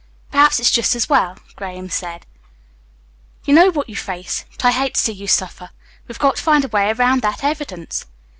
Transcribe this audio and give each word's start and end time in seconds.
"Perhaps 0.31 0.59
it's 0.59 0.71
just 0.71 0.95
as 0.95 1.07
well," 1.07 1.37
Graham 1.55 1.87
said. 1.87 2.25
"You 3.45 3.53
know 3.53 3.69
what 3.69 3.87
you 3.87 3.95
face. 3.95 4.45
But 4.55 4.65
I 4.65 4.71
hate 4.71 4.95
to 4.95 4.99
see 4.99 5.13
you 5.13 5.27
suffer. 5.27 5.69
We've 6.07 6.17
got 6.17 6.37
to 6.37 6.41
find 6.41 6.65
a 6.65 6.69
way 6.69 6.89
around 6.89 7.21
that 7.21 7.43
evidence." 7.43 8.07